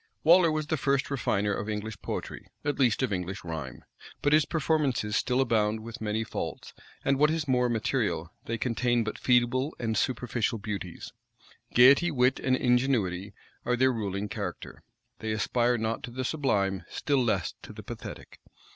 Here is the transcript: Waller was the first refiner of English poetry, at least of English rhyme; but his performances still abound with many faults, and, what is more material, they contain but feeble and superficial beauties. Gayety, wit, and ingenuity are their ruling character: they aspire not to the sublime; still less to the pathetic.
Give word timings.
Waller 0.23 0.51
was 0.51 0.65
the 0.65 0.77
first 0.77 1.11
refiner 1.11 1.53
of 1.53 1.69
English 1.69 2.01
poetry, 2.01 2.47
at 2.65 2.79
least 2.79 3.03
of 3.03 3.13
English 3.13 3.43
rhyme; 3.43 3.83
but 4.23 4.33
his 4.33 4.45
performances 4.45 5.15
still 5.15 5.39
abound 5.39 5.81
with 5.81 6.01
many 6.01 6.23
faults, 6.23 6.73
and, 7.05 7.19
what 7.19 7.29
is 7.29 7.47
more 7.47 7.69
material, 7.69 8.33
they 8.45 8.57
contain 8.57 9.03
but 9.03 9.19
feeble 9.19 9.75
and 9.79 9.95
superficial 9.95 10.57
beauties. 10.57 11.13
Gayety, 11.75 12.09
wit, 12.09 12.39
and 12.39 12.55
ingenuity 12.55 13.35
are 13.63 13.75
their 13.75 13.93
ruling 13.93 14.27
character: 14.27 14.81
they 15.19 15.31
aspire 15.31 15.77
not 15.77 16.01
to 16.01 16.09
the 16.09 16.25
sublime; 16.25 16.83
still 16.89 17.23
less 17.23 17.53
to 17.61 17.71
the 17.71 17.83
pathetic. 17.83 18.39